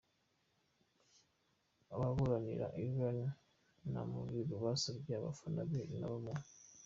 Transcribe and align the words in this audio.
Ababuranira 1.93 2.67
Iryn 2.83 3.19
Namubiru 3.91 4.55
basabye 4.63 5.13
abafana 5.19 5.59
be 5.69 5.81
nabo 5.99 6.17
mu. 6.25 6.33